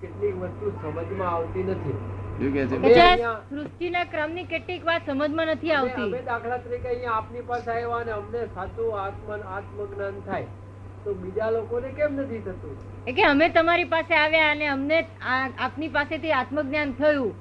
કેટલીક 0.00 0.36
વસ્તુ 0.36 0.70
સમજમાં 0.70 1.28
આવતી 1.30 1.62
નથી. 1.62 1.92
શું 2.38 2.52
કે 2.52 2.66
છે? 2.66 2.76
અમે 2.76 2.88
કે 2.88 2.94
જે 2.94 3.00
અહીંયા- 3.00 3.50
સૃષ્ટિના 3.50 4.04
ક્રમની 4.04 4.44
કેટલીક 4.44 4.86
વાત 4.86 5.06
સમજમાં 5.06 5.46
નથી 5.46 5.72
આવતી. 5.72 6.02
અમે 6.02 6.22
દાખલા 6.22 6.56
તરીકે 6.56 6.88
અહીંયા 6.88 7.12
આપની 7.12 7.40
પાસે 7.40 7.70
આવ્યા 7.70 7.88
અને 7.88 8.12
અમને 8.12 8.46
સાચું 8.46 9.00
આત્મ 9.00 9.32
આત્મજ્ઞાન 9.32 10.20
થાય. 10.20 10.46
તો 11.04 11.14
બીજા 11.14 11.50
લોકોને 11.50 11.88
કેમ 11.88 12.14
નથી 12.14 12.38
થતું? 12.38 13.04
કે 13.04 13.22
અમે 13.22 13.48
તમારી 13.48 13.84
પાસે 13.84 14.14
આવ્યા 14.14 14.50
અને 14.50 14.66
અમને 14.66 15.08
આપની 15.58 15.88
પાસેથી 15.88 16.32
આત્મજ્ઞાન 16.32 16.92
થયું. 16.92 17.34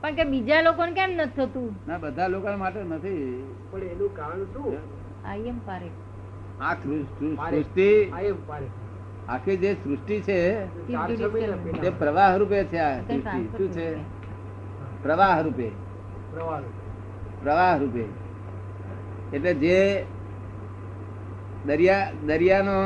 પણ 0.00 0.14
કે 0.14 0.24
બીજા 0.24 0.60
લોકોને 0.60 0.92
કેમ 0.92 1.10
નથી 1.10 1.42
થતું? 1.42 1.76
ના 1.88 1.98
બધા 1.98 2.26
લોકો 2.26 2.56
માટે 2.56 2.82
નથી. 2.82 3.50
પણ 3.70 3.78
એનું 3.78 4.16
કારણ 4.16 4.44
શું? 4.44 4.76
આઈ 5.24 5.40
એમ 5.40 5.58
પારેખ 5.58 5.90
આ 6.60 6.74
સૃષ્ટિ 6.74 8.12
એમ 8.22 8.34
આખી 9.32 9.56
જે 9.56 9.70
સૃષ્ટિ 9.74 10.16
છે 10.20 10.38
તે 11.82 11.90
પ્રવાહ 11.90 12.32
રૂપે. 12.36 12.58
છે 12.64 12.78
આ 12.78 12.96
સૃષ્ટિ. 12.98 13.40
શું 13.56 13.68
છે? 13.72 13.88
પ્રવાહ 15.02 15.36
રૂપે 15.40 15.68
પ્રવાહ 17.42 17.74
રૂપે 17.78 18.04
એટલે 19.32 19.52
જે 19.54 19.78
દરિયા 21.66 22.12
દરિયાનો 22.26 22.76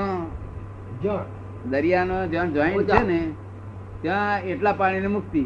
દરિયાનો 1.70 2.16
જ્યાં 2.26 2.52
જોઈન્ટ 2.52 2.90
છે 2.90 3.02
ને 3.02 3.20
ત્યાં 4.02 4.40
એટલા 4.42 4.72
પાણીને 4.72 5.08
મુક્તિ. 5.08 5.44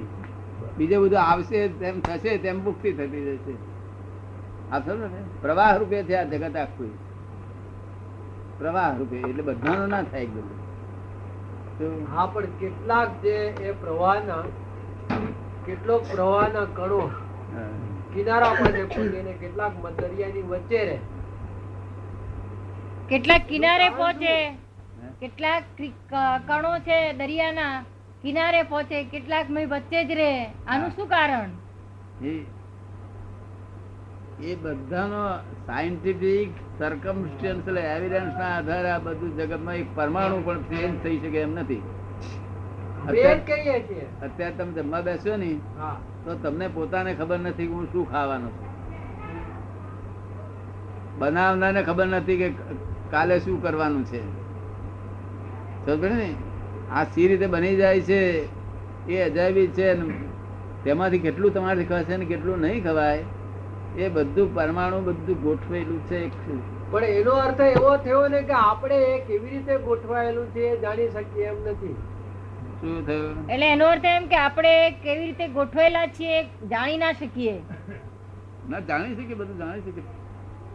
બીજે 0.79 0.97
બધું 0.99 1.21
આવશે 1.21 1.69
તેમ 1.81 2.01
થશે 2.01 2.39
તેમ 2.39 2.57
મુક્તિ 2.65 2.89
થતી 2.93 3.25
જશે 3.27 3.55
આ 4.73 4.81
સમજો 4.81 5.07
ને? 5.07 5.21
પ્રવાહ 5.43 5.73
રૂપે 5.79 5.99
છે 6.03 6.15
આ 6.15 6.25
જગત 6.25 6.57
આખું. 6.57 6.93
પ્રવાહ 8.59 8.91
રૂપે 8.99 9.17
એટલે 9.29 9.43
બધાનો 9.43 9.87
ના 9.87 10.03
થાય 10.03 10.23
એકદમ 10.23 10.49
હા 11.81 12.27
પણ 12.27 12.57
કેટલાક 12.61 13.11
જે 13.23 13.37
એ 13.63 13.73
પ્રવાહના 13.81 14.43
કેટલોક 15.67 16.03
પ્રવાહના 16.11 16.65
કણો 16.77 17.03
કિનારા 18.15 18.51
પર 18.55 18.71
છે 18.73 18.83
પણ 18.89 19.39
કેટલાક 19.39 19.75
દરિયાની 19.99 20.43
વચ્ચે 20.43 20.81
રહે. 20.85 20.99
કેટલાક 23.09 23.47
કિનારે 23.47 23.89
પહોંચે 23.91 24.35
કેટલાક 25.21 25.65
કણો 26.47 26.73
છે 26.81 26.99
દરિયાના 27.13 27.73
કિનારે 28.25 28.63
પહોંચે 28.65 28.97
કેટલાક 29.05 29.47
મય 29.51 29.67
વચ્ચે 29.67 30.05
જ 30.05 30.11
રહે. 30.15 30.33
આનું 30.67 30.91
શું 30.97 31.09
કારણ? 31.09 31.51
એ 34.43 34.55
બધાનો 34.55 35.39
સાયન્ટિફિક 35.67 36.51
સર્કમસ્ટન્શિયલ 36.79 37.79
એવિડન્સ 37.79 38.35
ના 38.39 38.57
આધારે 38.57 38.91
આ 38.91 38.99
બધું 38.99 39.37
જગતમાં 39.37 39.75
એક 39.75 39.87
પરમાણુ 39.95 40.43
પણ 40.45 40.63
ચેન્જ 40.63 41.03
થઈ 41.03 41.19
શકે 41.19 41.41
એમ 41.41 41.59
નથી. 41.59 41.83
અત્યારે 44.23 44.51
તમે 44.51 44.73
જમવા 44.73 45.01
બેસો 45.01 45.37
ને 45.37 45.55
તો 46.25 46.35
તમને 46.35 46.69
પોતાને 46.69 47.15
ખબર 47.15 47.39
નથી 47.39 47.67
કે 47.67 47.73
હું 47.73 47.93
શું 47.93 48.11
ખાવાનું 48.11 48.49
છું. 48.49 48.69
બનાવનારને 51.19 51.83
ખબર 51.83 52.07
નથી 52.07 52.37
કે 52.37 52.49
કાલે 53.11 53.39
શું 53.39 53.63
કરવાનું 53.63 54.05
છે. 54.05 54.21
ને? 56.03 56.35
આ 56.93 57.05
સી 57.05 57.29
રીતે 57.29 57.47
બની 57.47 57.77
જાય 57.77 58.01
છે 58.01 58.49
એ 59.09 59.23
અજાયબી 59.23 59.67
છે 59.67 59.95
તેમાંથી 60.85 61.19
કેટલું 61.19 61.55
તમારે 61.55 61.85
ખવાશે 61.85 62.17
ને 62.17 62.25
કેટલું 62.25 62.59
નહીં 62.59 62.85
ખવાય 62.85 63.23
એ 63.97 64.09
બધું 64.09 64.55
પરમાણુ 64.55 65.01
બધું 65.01 65.43
ગોઠવેલું 65.43 66.07
છે 66.07 66.31
પણ 66.91 67.05
એનો 67.05 67.31
અર્થ 67.31 67.61
એવો 67.61 67.97
થયો 67.97 68.29
ને 68.29 68.43
કે 68.43 68.53
આપણે 68.53 68.95
એ 68.95 69.19
કેવી 69.19 69.51
રીતે 69.51 69.77
ગોઠવાયેલું 69.79 70.47
છે 70.47 70.61
એ 70.61 70.81
જાણી 70.81 71.09
શકીએ 71.09 71.45
એમ 71.45 71.57
નથી. 71.71 71.95
શું 72.81 73.07
થયું? 73.07 73.51
એટલે 73.51 73.67
એનો 73.67 73.87
અર્થ 73.87 74.05
એમ 74.05 74.27
કે 74.27 74.37
આપણે 74.37 74.91
કેવી 74.91 75.27
રીતે 75.27 75.49
ગોઠવેલા 75.49 76.07
છીએ 76.07 76.43
જાણી 76.43 76.97
ના 76.97 77.13
શકીએ. 77.13 77.63
ના 78.71 78.79
જાણી 78.79 79.15
શકીએ 79.15 79.35
બધું 79.35 79.59
જાણી 79.59 79.81
શકીએ. 79.81 80.05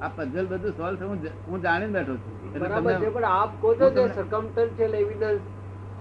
આ 0.02 0.08
પઝલ 0.08 0.46
બધું 0.46 0.72
સોલ્વ 0.72 0.96
થયું 0.96 1.28
હું 1.48 1.62
જાણી 1.62 1.86
બેઠો 1.88 2.16
છું. 2.16 2.54
બરાબર 2.60 2.94
છે 2.94 3.10
પણ 3.10 3.24
આપ 3.24 3.50
કહો 3.62 3.76
છો 3.76 3.90
કે 3.90 4.70
જે 4.78 4.86
એવિડન્સ 4.86 5.42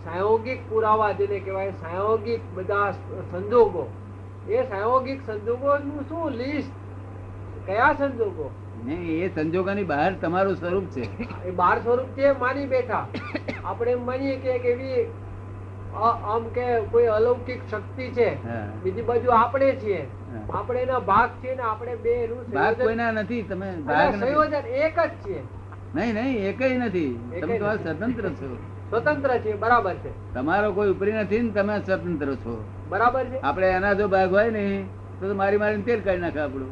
સાયોગિક 0.05 0.71
પુરાવા 0.71 1.13
જેને 1.13 1.39
કહેવાય 1.41 1.71
સાયોગિક 1.71 2.41
બધા 2.55 2.91
સંજોગો. 3.31 3.89
એ 4.49 4.63
સાયોગિક 4.63 5.21
સંજોગોનું 5.27 6.09
શું 6.09 6.31
લિસ્ટ 6.31 6.73
કયા 7.67 7.93
સંજોગો? 7.99 8.47
નહીં 8.87 9.25
એ 9.25 9.29
સંજોગોની 9.35 9.85
બહાર 9.91 10.11
તમારું 10.23 10.57
સ્વરૂપ 10.57 10.87
છે. 10.95 11.05
એ 11.49 11.51
બહાર 11.61 11.77
સ્વરૂપ 11.85 12.11
છે 12.19 12.33
માની 12.39 12.67
બેઠા. 12.73 13.07
આપણે 13.65 13.91
એમ 13.93 14.03
માનીએ 14.07 14.37
કે 14.43 14.51
એક 14.57 14.65
એવી 14.73 15.07
આમ 16.35 16.45
કે 16.57 16.67
કોઈ 16.93 17.09
અલૌકિક 17.17 17.61
શક્તિ 17.71 18.07
છે. 18.19 18.29
બીજી 18.83 19.07
બાજુ 19.11 19.31
આપણે 19.39 19.71
છીએ. 19.83 20.01
આપણે 20.59 20.81
એના 20.81 20.99
ભાગ 21.11 21.31
છીએ 21.43 21.55
ને 21.55 21.63
આપણે 21.73 21.95
બે 22.05 22.15
ભાગ 22.55 22.83
કોઈના 22.83 23.11
નથી 23.13 23.43
તમે 23.51 23.69
ભાગ 23.91 24.15
સંયોજન 24.21 24.67
એક 24.85 24.99
જ 24.99 25.11
છીએ 25.25 25.43
નહીં 25.95 26.15
નહીં 26.15 26.49
એકય 26.49 26.79
નથી. 26.79 27.13
તમે 27.41 27.59
તો 27.59 27.77
સ્વતંત્ર 27.77 28.27
છો. 28.41 28.49
સ્વતંત્ર 28.91 29.31
છે 29.45 29.53
બરાબર 29.65 29.95
છે. 30.05 30.13
તમારો 30.35 30.73
કોઈ 30.73 30.91
ઉપરી 30.95 31.17
નથી 31.23 31.43
ને 31.43 31.51
તમે 31.59 31.79
સ્વતંત્ર 31.87 32.35
છો. 32.45 32.55
બરાબર 32.91 33.25
છે. 33.25 33.41
આપણે 33.41 33.69
એના 33.79 33.95
જો 34.01 34.09
ભાગ 34.09 34.31
હોય 34.39 34.51
ને 34.51 34.65
તો 35.21 35.29
તો 35.29 35.35
મારી 35.35 35.59
મારીને 35.59 35.85
તેલ 35.85 36.01
કાઢી 36.01 36.25
નાખે 36.25 36.41
આપણું. 36.41 36.71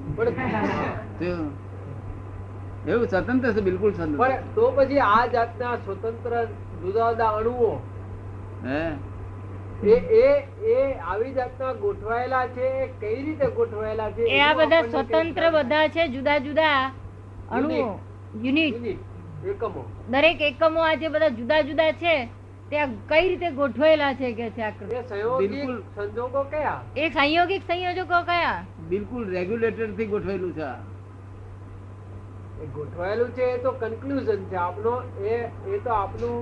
એવું 2.87 3.07
સ્વતંત્ર 3.09 3.55
છે 3.55 3.61
બિલકુલ 3.63 3.93
સ્વતંત્ર. 3.93 4.19
પણ 4.19 4.53
તો 4.55 4.65
પછી 4.77 5.01
આ 5.07 5.25
જાતના 5.29 5.75
સ્વતંત્ર 5.79 6.33
જુદા 6.83 7.11
જુદા 7.11 7.33
અણુઓ 7.39 7.73
હે? 8.65 8.83
એ 9.85 9.95
એ 10.17 10.27
એ 10.73 10.77
આવી 11.03 11.33
જાતના 11.35 11.73
ગોઠવાયેલા 11.77 12.47
છે 12.49 12.67
કઈ 13.01 13.23
રીતે 13.23 13.47
ગોઠવાયેલા 13.57 14.11
છે 14.13 14.23
એ 14.31 14.41
આ 14.41 14.55
બધા 14.55 14.83
સ્વતંત્ર 14.89 15.45
બધા 15.53 15.89
છે 15.89 16.09
જુદા 16.09 16.39
જુદા 16.41 16.81
અણુઓ. 17.51 17.89
યુનિટ, 18.43 18.77
એકમો. 19.47 19.83
દરેક 20.09 20.41
એકમો 20.43 20.81
આજે 20.83 21.09
બધા 21.09 21.31
જુદા 21.31 21.63
જુદા 21.63 21.93
છે 21.95 22.15
કઈ 22.73 23.29
રીતે 23.29 23.49
ગોઠવાયેલા 23.57 24.15
છે 24.15 24.33
કે 24.33 24.47
છે 24.57 24.63
આ 24.63 24.71
એ 24.71 25.03
સંયોગિક 25.09 25.51
બિલકુલ. 25.51 25.83
સંજોગો 25.97 26.43
કયા? 26.53 26.79
એ 26.97 27.11
સંયોગિક 27.11 27.63
સંયોજકો 27.71 28.21
કયા? 28.31 28.65
બિલકુલ 28.93 29.25
રેગ્યુલેટરથી 29.37 30.07
ગોઠવેલું 30.15 30.53
છે 30.59 30.71
ગોઠવાયેલું 32.75 33.33
છે 33.35 33.45
એ 33.55 33.59
તો 33.59 33.73
કન્ક્લુઝન 33.73 34.45
છે. 34.51 34.57
આપનો 34.57 34.95
એ 35.25 35.37
એ 35.75 35.79
તો 35.79 35.91
આપનું 35.91 36.37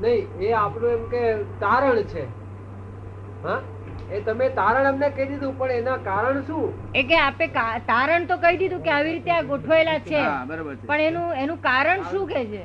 નહીં 0.00 0.26
એ 0.40 0.52
આપણું 0.52 0.90
એમ 0.92 1.04
કે 1.08 1.22
તારણ 1.60 2.02
છે. 2.14 2.24
હા? 3.44 3.60
એ 4.10 4.20
તમે 4.20 4.50
તારણ 4.58 4.86
અમને 4.90 5.08
કહી 5.10 5.28
દીધું 5.30 5.54
પણ 5.58 5.70
એના 5.70 5.98
કારણ 6.10 6.42
શું? 6.46 6.72
એ 6.94 7.02
કે 7.02 7.16
આપે 7.22 7.46
તારણ 7.86 8.26
તો 8.26 8.36
કહી 8.38 8.56
દીધું 8.56 8.82
કે 8.82 8.90
આવી 8.90 9.12
રીતે 9.12 9.32
આ 9.36 9.42
ગોઠવાયેલા 9.54 9.98
છે. 10.10 10.20
હા 10.20 10.44
બરાબર 10.46 10.76
છે. 10.76 10.86
પણ 10.86 11.00
એનું 11.00 11.32
એનું 11.46 11.58
કારણ 11.60 12.04
શું 12.10 12.28
કે 12.28 12.44
છે? 12.52 12.62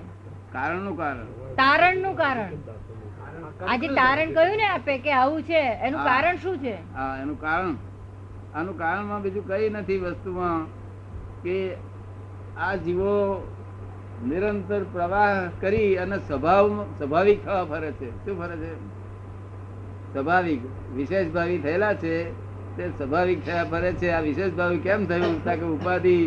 કારણનું 0.53 0.97
કારણ. 0.97 1.27
તારણનું 1.61 2.15
કારણ. 2.21 2.53
આજે 3.71 3.87
તારણ 3.99 4.35
કહ્યું 4.37 4.57
ને 4.61 4.67
આપે 4.67 4.93
કે 5.05 5.11
આવું 5.21 5.41
છે 5.49 5.61
એનું 5.87 6.05
કારણ 6.09 6.37
શું 6.43 6.55
છે? 6.63 6.75
હા 6.95 7.17
એનું 7.23 7.37
કારણ. 7.45 7.75
આનું 8.55 8.77
કારણમાં 8.77 9.21
બીજું 9.25 9.45
કઈ 9.47 9.69
નથી 9.69 9.99
વસ્તુમાં 10.03 10.67
કે 11.43 11.57
આ 12.57 12.75
જીવો 12.85 13.15
નિરંતર 14.31 14.81
પ્રવાહ 14.93 15.31
કરી 15.61 15.91
અને 16.03 16.17
સ્વભાવ 16.27 16.67
સ્વાભાવિક 16.97 17.39
થવા 17.45 17.65
ફરે 17.71 17.91
છે. 17.99 18.09
શું 18.25 18.35
ફરે 18.41 18.55
છે? 18.61 18.71
સ્વાભાવિક 20.13 20.61
વિશેષ 20.95 21.33
ભાવી 21.35 21.63
થયેલા 21.65 21.95
છે 22.03 22.13
તે 22.77 22.83
સ્વાભાવિક 22.97 23.39
થયા 23.45 23.65
ફરે 23.71 23.91
છે. 23.99 24.13
આ 24.13 24.21
વિશેષ 24.21 24.53
ભાવી 24.59 24.85
કેમ 24.87 25.01
થયું? 25.07 25.35
કે 25.43 25.65
ઉપાધિ 25.75 26.17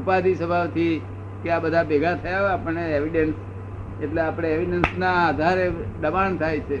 ઉપાધિ 0.00 0.32
સ્વભાવથી 0.34 0.94
કે 1.42 1.48
આ 1.50 1.60
બધા 1.64 1.88
ભેગા 1.90 2.16
થયા 2.24 2.52
આપણને 2.52 2.84
એવિડન્સ 2.98 3.36
એટલે 4.02 4.20
આપણે 4.20 4.48
એવિડન્સ 4.48 4.98
ના 4.98 5.14
આધારે 5.28 5.66
દબાણ 6.00 6.36
થાય 6.36 6.60
છે. 6.60 6.78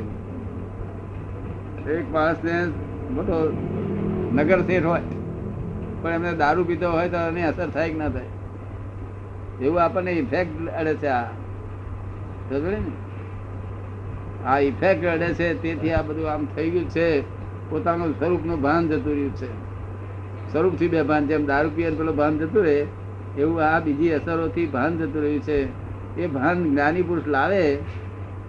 એક 1.92 2.06
માણસને 2.12 2.54
મોટો 3.10 3.36
નગર 4.34 4.60
શેઠ 4.60 4.84
હોય, 4.84 5.02
પણ 6.02 6.10
એમને 6.10 6.32
દારૂ 6.32 6.64
પીતો 6.64 6.90
હોય 6.90 7.08
તો 7.08 7.18
એની 7.28 7.42
અસર 7.42 7.68
થાય 7.68 7.90
કે 7.90 7.98
ના 7.98 8.08
થાય? 8.08 8.30
એવું 9.60 9.82
આપણને 9.82 10.12
ઇફેક્ટ 10.12 10.68
અડે 10.78 10.94
છે 10.94 11.06
આ. 11.06 11.26
સમજે 12.48 12.70
ને? 12.70 12.80
આ 14.46 14.58
ઇફેક્ટ 14.60 15.04
અડે 15.04 15.28
છે, 15.34 15.54
તેથી 15.62 15.92
આ 15.92 16.02
બધું 16.02 16.30
આમ 16.30 16.48
થઈ 16.56 16.70
ગયું 16.70 16.88
છે. 16.88 17.06
પોતાનું 17.70 18.10
સ્વરૂપનું 18.18 18.60
ભાન 18.60 18.88
જતું 18.88 19.12
રહ્યું 19.12 19.36
છે. 19.36 19.50
સ્વરૂપથી 20.52 20.88
બે 20.88 21.02
ભાન, 21.02 21.26
જેમ 21.26 21.46
દારૂ 21.46 21.70
પીએ 21.70 21.86
પેલો 21.86 21.96
પેલું 21.96 22.16
ભાન 22.16 22.38
જતું 22.38 22.62
રહે, 22.62 22.78
એવું 23.38 23.62
આ 23.64 23.78
બીજી 23.80 24.12
અસરોથી 24.12 24.66
ભાન 24.66 24.98
જતું 24.98 25.22
રહ્યું 25.22 25.42
છે. 25.42 25.81
એ 26.16 26.26
ભાન 26.26 26.64
જ્ઞાની 26.64 27.02
પુરુષ 27.02 27.26
લાવે, 27.26 27.72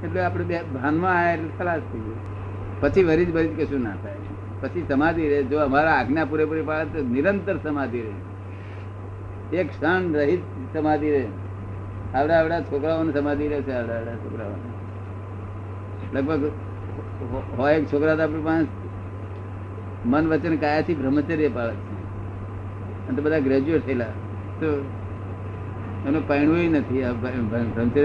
એટલે 0.04 0.22
આપણે 0.22 0.44
બે 0.44 0.60
ભાનમાં 0.62 1.20
આવ્યા 1.20 1.34
એટલે 1.34 1.50
ખલાસ 1.60 1.80
થઈ 1.80 2.00
ગયું. 2.00 2.34
પછી 2.82 3.04
વરિજ 3.04 3.34
ભરીજ 3.34 3.60
કશું 3.60 3.84
ના 3.84 3.90
થાય. 3.90 4.16
પછી 4.62 4.86
સમાધિ 4.88 5.30
રહે. 5.30 5.44
જો 5.44 5.60
અમારા 5.60 5.92
આજ્ઞા 5.92 6.26
પૂરેપૂરી 6.26 6.62
પાડે 6.62 7.00
તો 7.00 7.08
નિરંતર 7.08 7.58
સમાધિ 7.58 8.02
રહે. 8.02 9.58
એક 9.58 9.70
ક્ષણ 9.70 10.14
રહિત 10.14 10.40
સમાધિ 10.74 11.12
રહે. 11.12 11.26
આવડા 12.16 12.40
આવડા 12.40 12.62
છોકરાઓને 12.62 13.14
સમાધિ 13.14 13.48
રહે 13.48 13.62
છે 13.62 13.72
આવડા 13.72 13.94
આવડા 13.94 14.16
છોકરાઓને. 14.16 14.74
લગભગ 16.18 16.52
હોય 17.58 17.76
એક 17.76 17.94
છોકરા 17.94 18.16
તો 18.16 18.24
આપણી 18.24 18.42
પાસે 18.42 18.66
મન 20.06 20.28
વચન 20.28 20.58
કાયાથી 20.58 20.96
બ્રહ્મચર્ય 20.96 21.48
પાળે 21.48 21.74
છે. 21.74 21.94
અને 23.08 23.22
બધા 23.22 23.40
ગ્રેજ્યુએટ 23.40 23.86
થયેલા. 23.86 24.06
તો 24.60 24.86
એનું 26.08 26.28
પૈણું 26.28 26.58
નથી 26.58 27.04
આ 27.04 27.12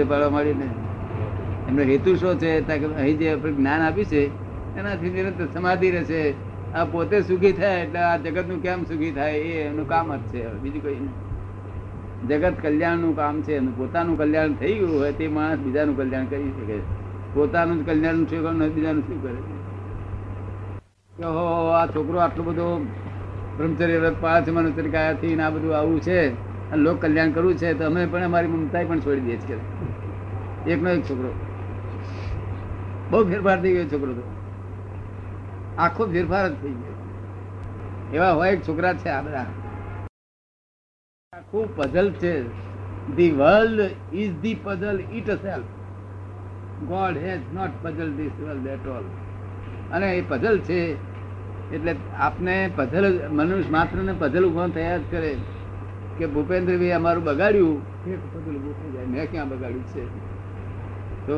પાડવા 0.09 0.29
માંડી 0.29 0.53
ને. 0.53 0.65
એમનો 1.69 1.81
હેતુ 1.81 2.15
શું 2.15 2.39
છે? 2.39 2.67
અહીં 2.95 3.17
જે 3.17 3.33
આપણે 3.33 3.51
જ્ઞાન 3.51 3.81
આપ્યું 3.81 4.05
છે 4.05 4.25
એનાથી 4.79 5.09
નિરંતર 5.09 5.45
સમાધિ 5.53 5.91
રહેશે. 5.91 6.33
આ 6.75 6.85
પોતે 6.85 7.21
સુખી 7.21 7.51
થાય 7.51 7.81
એટલે 7.81 7.99
આ 7.99 8.17
જગતનું 8.17 8.61
કેમ 8.61 8.83
સુખી 8.83 9.11
થાય 9.11 9.33
એ 9.33 9.67
એનું 9.67 9.87
કામ 9.89 10.15
જ 10.15 10.19
છે. 10.19 10.53
બીજું 10.53 10.83
કઈ 10.83 10.95
નહીં. 10.95 12.27
જગત 12.27 12.53
કલ્યાણનું 12.61 13.15
કામ 13.15 13.41
છે 13.41 13.55
એનું 13.55 13.77
પોતાનું 13.77 14.17
કલ્યાણ 14.17 14.53
થઈ 14.53 14.73
ગયું 14.73 14.99
હોય 14.99 15.11
તે 15.11 15.27
માણસ 15.27 15.57
બીજાનું 15.57 15.97
કલ્યાણ 15.97 16.25
કરી 16.25 16.43
શકે. 16.43 16.77
છે. 16.77 16.81
પોતાનું 17.35 17.83
જ 17.83 17.85
કલ્યાણ 17.85 18.15
શું 18.15 18.59
કરે 18.59 18.69
બીજાનું 18.69 19.01
શું 19.01 19.23
કરે? 19.23 19.59
ઓહો, 21.25 21.69
આ 21.69 21.85
છોકરો 21.85 22.19
આટલો 22.19 22.43
બધો 22.43 22.85
બ્રહ્મચર્ય 23.57 23.97
વ્રત 23.97 24.15
પાળે 24.21 24.45
છે 24.45 24.51
મનુષ્ય 24.51 24.89
કાયાથી 24.89 25.35
ને 25.35 25.43
આ 25.43 25.49
બધું 25.49 25.77
આવું 25.77 26.01
છે. 26.01 26.48
અને 26.71 26.83
લોક 26.83 27.01
કલ્યાણ 27.01 27.31
કરવું 27.31 27.57
છે 27.57 27.73
તો 27.73 27.85
અમે 27.85 28.05
પણ 28.05 28.23
અમારી 28.23 28.47
મમતા 28.47 28.83
પણ 28.87 28.99
છોડી 28.99 29.19
દઈએ 29.19 29.37
છીએ. 29.37 29.59
એકનો 30.73 30.89
એક 30.89 31.09
છોકરો. 31.09 31.31
બહુ 33.11 33.23
ફેરફાર 33.29 33.61
થઈ 33.61 33.73
ગયો 33.73 33.85
છોકરો 33.85 34.13
તો. 34.13 34.23
આખો 35.77 36.05
ફેરફાર 36.05 36.49
જ 36.49 36.53
થઈ 36.61 36.69
ગયો. 36.69 36.97
એવા 38.13 38.31
હોય 38.31 38.57
છોકરા 38.57 38.93
છે 38.93 39.09
આ 39.09 39.21
બધા. 39.21 39.45
આખું 41.33 41.75
પઝલ 41.75 42.11
છે. 42.11 42.69
The 43.15 43.31
world 43.31 43.79
is 44.13 44.33
the 44.41 44.55
puzzle 44.63 44.99
itself 45.31 45.65
god 46.87 47.17
has 47.17 47.39
not 47.53 47.69
puzzle 47.81 48.11
this 48.11 48.31
world 48.39 48.67
at 48.67 48.87
all 48.87 49.03
અને 49.91 50.17
એ 50.17 50.21
પઝલ 50.21 50.59
છે, 50.59 50.79
એટલે 51.75 51.95
આપને 52.17 52.69
પઝલ 52.75 53.27
મનુષ્ય 53.31 53.69
માત્ર 53.69 53.97
ને 53.97 54.13
પઝલ 54.19 54.45
ઊભો 54.45 54.67
થયા 54.67 54.97
જ 54.97 55.01
કરે. 55.11 55.35
કે 56.19 56.25
ભૂપેન્દ્રભાઈ 56.27 56.91
અમારું 56.91 57.23
બગાડ્યું. 57.23 57.75
મેં 59.11 59.31
ક્યાં 59.31 59.49
બગાડ્યું 59.49 59.85
છે? 59.93 60.03
તો 61.27 61.35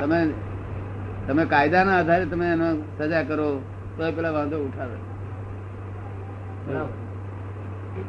તમે 0.00 0.18
તમે 1.26 1.44
કાયદાના 1.44 1.98
આધારે 1.98 2.24
તમે 2.26 2.46
એનો 2.52 2.68
સજા 2.98 3.22
કરો 3.22 3.48
તો 3.96 4.06
એ 4.06 4.12
પેલા 4.12 4.30
વાંધો 4.30 4.56
ઉઠાવે. 4.66 4.98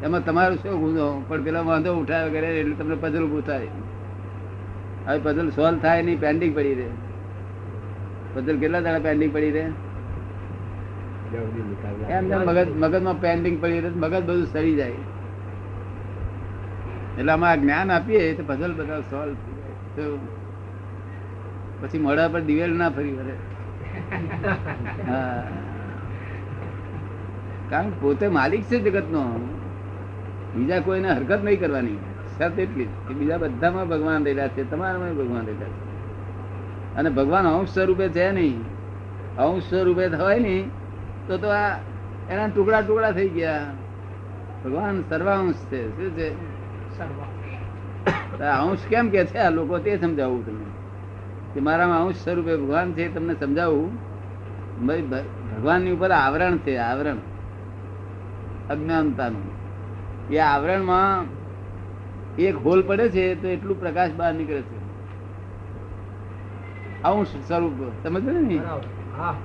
એમાં 0.03 0.25
તમારું 0.25 0.57
શું 0.57 0.75
ગુનો? 0.81 1.07
પણ 1.27 1.43
પેલા 1.43 1.61
વાંધો 1.61 1.95
ઉઠાવે 2.01 2.29
કરે 2.29 2.59
એટલે 2.59 2.75
તમને 2.75 2.95
પઝલ 2.95 3.23
ઉભું 3.23 3.43
થાય. 3.47 3.67
હવે 5.07 5.19
પઝલ 5.23 5.49
સોલ્વ 5.49 5.79
થાય 5.79 6.03
નહીં 6.03 6.19
પેન્ડિંગ 6.19 6.53
પડી 6.55 6.75
રહે. 6.75 6.89
પઝલ 8.33 8.57
કેટલા 8.57 8.79
દાડા 8.79 8.99
પેન્ડિંગ 8.99 9.33
પડી 9.33 9.51
રહે? 9.51 9.65
એમ 12.09 12.29
મગજ 12.29 12.69
મગજમાં 12.69 13.21
પેન્ડિંગ 13.21 13.61
પડી 13.61 13.79
રહે 13.79 13.89
મગજ 13.89 14.23
બધું 14.23 14.45
સડી 14.45 14.75
જાય. 14.75 14.93
એટલે 17.19 17.31
આમાં 17.31 17.49
આ 17.49 17.55
જ્ઞાન 17.55 17.91
આપીએ 17.91 18.33
તો 18.33 18.43
પઝલ 18.47 18.73
બધા 18.73 19.01
સોલ્વ 19.01 19.33
થઈ 19.33 19.41
જાય. 19.51 19.95
તો 19.95 20.19
પછી 21.81 21.97
મોડા 21.97 22.27
પર 22.27 22.41
દિવેલ 22.41 22.77
ના 22.77 22.89
ફરી 22.89 23.11
વળે. 23.11 23.33
કારણ 27.69 27.89
કે 27.89 27.95
પોતે 28.01 28.27
માલિક 28.27 28.63
છે 28.63 28.79
જગતનો. 28.79 29.49
બીજા 30.55 30.79
કોઈને 30.79 31.09
હરકત 31.09 31.43
નહીં 31.43 31.59
કરવાની. 31.59 31.99
શરત 32.37 32.59
એટલી 32.59 32.83
કે 32.83 33.13
બીજા 33.13 33.37
બધામાં 33.37 33.87
ભગવાન 33.87 34.25
રહેલા 34.25 34.47
છે 34.47 34.71
તમારામાં 34.71 35.15
ભગવાન 35.15 35.45
રહેલા 35.45 35.65
છે. 35.65 35.81
અને 36.95 37.09
ભગવાન 37.09 37.47
અંશ 37.47 37.69
સ્વરૂપે 37.69 38.09
છે 38.09 38.31
નહીં. 38.31 38.65
અંશ 39.37 39.63
સ્વરૂપે 39.63 40.07
હોય 40.07 40.39
નહીં. 40.39 40.84
તો 41.27 41.37
તો 41.37 41.47
આ 41.49 41.77
એના 42.29 42.47
ટુકડા 42.47 42.81
ટુકડા 42.81 43.11
થઈ 43.11 43.29
ગયા. 43.29 43.71
ભગવાન 44.65 45.03
સર્વાંશ 45.09 45.55
છે. 45.55 45.97
શું 45.97 46.17
છે? 46.17 46.55
અંશ 48.39 48.79
કેમ 48.89 49.09
કે 49.09 49.25
છે 49.25 49.37
આ 49.37 49.49
લોકો? 49.49 49.77
તે 49.77 49.97
સમજાવું 49.97 50.45
તમને. 50.45 50.65
કે 51.53 51.59
મારામાં 51.59 52.05
અંશ 52.05 52.15
સ્વરૂપે 52.15 52.57
ભગવાન 52.57 52.91
છે 52.91 53.13
તમને 53.13 53.33
સમજાવું. 53.33 53.95
ભગવાનની 54.87 55.91
ઉપર 55.91 56.11
આવરણ 56.11 56.57
છે 56.57 56.77
આવરણ. 56.77 57.15
અજ્ઞાનતાનું. 58.69 59.51
એ 60.29 60.37
આવરણમાં 60.37 61.25
એક 62.35 62.55
હોલ 62.55 62.83
પડે 62.87 63.09
છે 63.09 63.41
તો 63.41 63.47
એટલું 63.47 63.79
પ્રકાશ 63.79 64.11
બહાર 64.11 64.33
નીકળે 64.33 64.61
છે. 64.61 64.85
અંશ 67.03 67.27
સ્વરૂપ. 67.27 68.07
સમજ 68.07 68.23
ને 68.23 68.57
હા. 69.17 69.35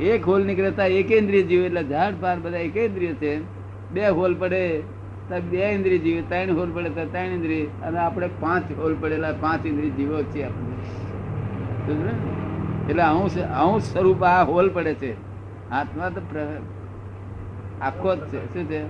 એક 0.00 0.24
હોલ 0.26 0.44
નીકળતા 0.44 0.86
એકેન્દ્રિય 0.86 1.42
જીવ 1.42 1.62
એટલે 1.62 1.84
ઝાડ 1.84 2.14
પાર 2.20 2.40
બધા 2.40 2.58
એકેન્દ્રિય 2.58 3.12
છે. 3.12 3.40
બે 3.92 4.08
હોલ 4.08 4.34
પડે, 4.34 4.80
તો 5.28 5.40
બે 5.40 5.70
ઇન્દ્રિય 5.70 5.98
જીવ, 5.98 6.22
ત્રણ 6.28 6.56
હોલ 6.56 6.72
પડે 6.72 6.88
તો 6.88 7.04
ત્રણ 7.04 7.24
ઇન્દ્રિય. 7.24 7.64
અને 7.64 7.98
આપણે 7.98 8.28
પાંચ 8.40 8.72
હોલ 8.78 8.96
પડેલા 9.00 9.32
પાંચ 9.40 9.66
ઇન્દ્રિય 9.66 9.90
જીવો 9.90 10.22
છે 10.22 10.42
આપણે. 10.42 10.72
એટલે 12.90 13.02
હું 13.02 13.28
અંશ 13.44 13.92
સ્વરૂપ 13.92 14.22
આ 14.22 14.44
હોલ 14.44 14.68
પડે 14.68 14.94
છે. 14.94 15.12
આત્મા 15.70 16.08
તો 16.08 16.20
આખો 17.80 18.16
જ 18.16 18.18
છે. 18.18 18.54
શું 18.54 18.64
છે? 18.64 18.82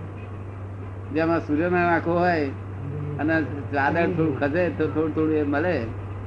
જેમાં 1.15 1.41
સૂર્યનારાયણ 1.41 1.97
આખો 1.97 2.19
હોય 2.19 2.47
અને 3.19 3.43
ચાદર 3.43 4.07
થોડું 4.07 4.41
ખસે 4.41 4.69
તો 4.69 4.87
થોડું 4.87 5.15
થોડું 5.15 5.35
એ 5.35 5.43
મળે, 5.43 5.81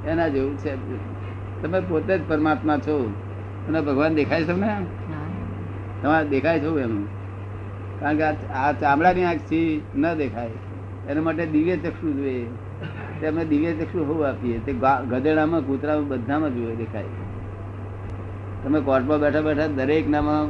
એના 0.07 0.27
જેવું 0.27 0.57
છે. 0.57 0.75
તમે 1.61 1.79
પોતે 1.79 2.17
જ 2.17 2.21
પરમાત્મા 2.27 2.77
છો. 2.77 3.13
અને 3.67 3.81
ભગવાન 3.81 4.13
દેખાય 4.13 4.43
છે 4.43 4.47
તમને? 4.47 4.67
તમારે 6.01 6.27
દેખાય 6.27 6.59
છે 6.59 6.65
એમ. 6.65 7.05
કારણ 7.99 8.17
કે 8.17 8.23
આ- 8.23 8.67
આ 8.67 8.71
ચામડાની 8.71 9.23
આંખથી 9.23 9.81
ન 9.95 10.13
દેખાય. 10.13 10.49
એના 11.09 11.21
માટે 11.21 11.45
દિવ્ય 11.45 11.77
ચક્ષુ 11.77 12.13
જોઈએ. 12.13 12.47
તેમને 13.21 13.45
દિવ્ય 13.45 13.73
ચક્ષુ 13.73 14.05
હોવું 14.05 14.27
આપીએ. 14.27 14.59
તે 14.59 14.73
ગધેડામાં 15.09 15.61
કૂતરામાં 15.61 16.07
બધામાં 16.07 16.53
જોઈએ 16.53 16.75
દેખાય. 16.75 17.03
તમે 18.63 18.79
કોર્ટમાં 18.79 19.19
બેઠા 19.19 19.41
બેઠા 19.41 19.67
દરેક 19.67 20.09
નામાં 20.09 20.47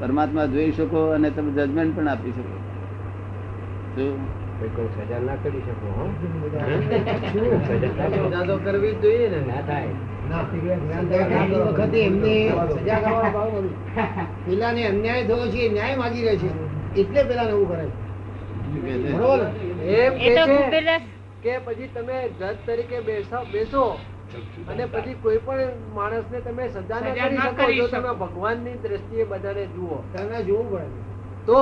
પરમાત્મા 0.00 0.46
જોઈ 0.46 0.72
શકો 0.72 1.06
અને 1.06 1.30
તમે 1.30 1.52
જજમેન્ટ 1.52 1.96
પણ 1.96 2.08
આપી 2.08 2.30
શકો. 2.30 2.58
શું? 3.94 4.41
સજા 4.62 5.20
ના 5.20 5.36
કરી 5.36 5.62
શકો 5.62 5.86
હો. 5.96 6.04
સજા 8.22 8.46
તો 8.46 8.54
કરવી 8.58 8.92
જ 8.92 9.02
જોઈએ 9.02 9.28
ને 9.28 9.40
ના 9.42 9.62
થાય 9.62 9.92
ઘણી 10.52 11.62
વખતે 11.66 11.98
એમને 12.00 12.34
સજા 12.76 13.00
કરવાનો 13.00 13.30
ભાવ 13.32 13.50
નથી. 13.58 13.76
પેલાને 14.46 14.82
અન્યાય 14.86 15.24
થયો 15.24 15.46
છે 15.48 15.68
ન્યાય 15.68 15.96
માગી 15.96 16.24
રહે 16.24 16.34
છે 16.36 16.48
એટલે 16.96 17.20
પેલા 17.24 17.48
એવું 17.48 17.66
કરે 17.66 17.84
છે. 17.84 17.92
શું 18.64 18.80
કહે 18.82 18.94
છે? 18.94 19.10
બરોબર 19.12 19.40
એમ 19.96 20.12
કે 20.14 20.98
કે 21.42 21.52
પછી 21.60 21.88
તમે 21.88 22.16
જજ 22.30 22.56
તરીકે 22.66 22.98
બેસો 23.02 23.38
બેસો 23.52 23.84
અને 24.68 24.84
પછી 24.86 25.16
કોઈ 25.22 25.38
પણ 25.38 25.70
માણસ 25.94 26.26
ને 26.30 26.40
તમે 26.40 26.64
સજા 26.68 27.00
ના 27.00 27.12
કરી 27.12 27.38
શકો 27.38 27.64
જો. 27.72 27.86
તમે 27.88 28.12
ભગવાનની 28.14 28.76
દ્રષ્ટિએ 28.82 29.24
બધાને 29.24 29.64
જુઓ 29.74 29.96
તમે 30.12 30.38
જોવું 30.44 30.66
પડે 30.68 30.86
તો 31.46 31.60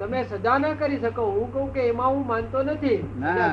તમે 0.00 0.24
સજા 0.24 0.58
ના 0.58 0.74
કરી 0.74 0.98
શકો. 0.98 1.22
હું 1.24 1.52
કહું 1.52 1.72
કે 1.74 1.82
એમાં 1.88 2.10
હું 2.10 2.26
માનતો 2.26 2.62
નથી. 2.62 2.98
ના 3.18 3.48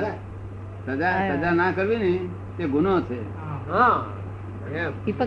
સજા 0.85 1.11
સજા 1.39 1.51
ના 1.51 1.71
કરવી 1.71 1.97
ને 1.97 2.11
તે 2.57 2.63
ગુનો 2.67 3.01
છે. 3.01 3.19
હા 3.69 3.97
એમ. 4.73 4.91
દીપક 5.05 5.21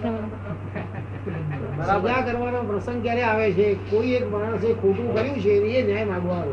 સજા 1.87 2.23
કરવાનો 2.27 2.61
પ્રસંગ 2.63 3.03
ક્યારે 3.03 3.23
આવે 3.23 3.47
છે? 3.53 3.67
કોઈ 3.91 4.13
એક 4.13 4.27
માણસે 4.33 4.69
ખોટું 4.75 5.09
કર્યું 5.15 5.39
છે 5.41 5.53
એ 5.79 5.83
ન્યાય 5.83 6.05
માંગવા 6.05 6.45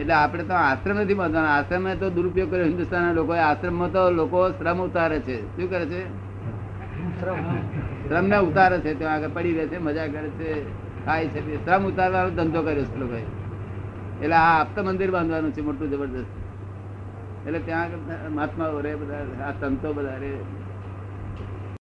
એટલે 0.00 0.14
આપણે 0.14 0.44
તો 0.44 0.54
આશ્રમ 0.54 0.98
નથી 1.00 1.14
બાંધવાનો. 1.14 1.48
આશ્રમ 1.48 1.84
તો 1.98 2.10
દુરુપયોગ 2.10 2.50
કર્યો. 2.50 2.66
હિન્દુસ્તાનના 2.66 3.12
લોકોએ 3.12 3.38
આશ્રમમાં 3.38 3.92
તો 3.92 4.10
લોકો 4.10 4.50
શ્રમ 4.50 4.78
ઉતારે 4.80 5.20
છે. 5.20 5.36
શું 5.56 5.70
કરે 5.70 5.86
છે? 5.86 6.02
શ્રમ. 7.20 8.26
ને 8.26 8.38
ઉતારે 8.38 8.78
છે. 8.80 8.98
ત્યાં 8.98 9.14
આગળ 9.14 9.28
પડી 9.28 9.54
રહે 9.54 9.66
છે 9.66 9.78
મજા 9.78 10.06
કરે 10.06 10.30
છે. 10.30 10.52
ખાય 11.08 11.26
છે. 11.26 11.40
શ્રમ 11.64 11.82
ઉતારવાનો 11.86 12.30
ધંધો 12.30 12.60
કર્યો 12.62 12.84
છે 12.84 12.98
લોકોએ 13.00 13.24
એટલે 14.22 14.36
આ 14.36 14.60
આપતા 14.60 14.82
મંદિર 14.82 15.10
બાંધવાનું 15.10 15.52
છે, 15.52 15.60
મોટું 15.60 15.90
જબરદસ્ત 15.90 16.32
એટલે 17.46 17.60
ત્યાં 17.66 18.32
મહાત્મા 18.34 18.66
રે 18.86 18.92
બધા, 18.94 19.44
આ 19.46 19.52
સંતો 19.60 19.88
બધા 19.92 20.18
રે 20.22 20.30